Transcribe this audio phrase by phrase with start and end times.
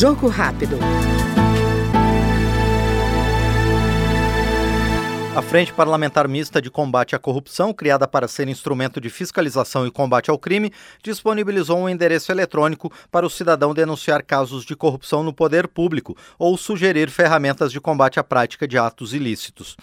[0.00, 0.78] Jogo rápido.
[5.36, 9.90] A Frente Parlamentar Mista de Combate à Corrupção, criada para ser instrumento de fiscalização e
[9.90, 15.34] combate ao crime, disponibilizou um endereço eletrônico para o cidadão denunciar casos de corrupção no
[15.34, 19.76] poder público ou sugerir ferramentas de combate à prática de atos ilícitos.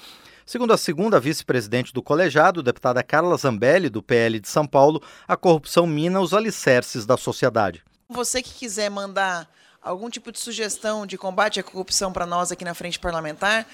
[0.48, 5.38] Segundo a segunda vice-presidente do colegiado, deputada Carla Zambelli, do PL de São Paulo, a
[5.38, 7.84] corrupção mina os alicerces da sociedade.
[8.10, 9.48] Você que quiser mandar
[9.88, 13.66] algum tipo de sugestão de combate à corrupção para nós aqui na Frente Parlamentar,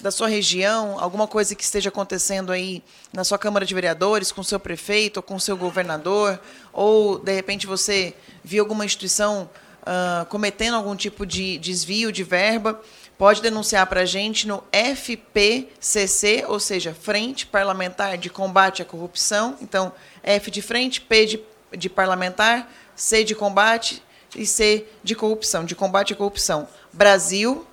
[0.00, 4.42] da sua região, alguma coisa que esteja acontecendo aí na sua Câmara de Vereadores, com
[4.42, 6.38] seu prefeito, ou com seu governador,
[6.72, 8.14] ou de repente você
[8.44, 9.48] viu alguma instituição
[9.82, 12.80] uh, cometendo algum tipo de desvio de verba,
[13.16, 19.56] pode denunciar para a gente no FPCC, ou seja, Frente Parlamentar de Combate à Corrupção.
[19.60, 19.92] Então,
[20.22, 21.40] F de frente, P de,
[21.76, 24.02] de parlamentar, C de combate
[24.36, 26.68] e C de corrupção, de combate à corrupção.
[26.92, 27.66] Brasil